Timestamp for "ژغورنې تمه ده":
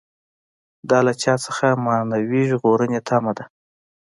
2.49-3.45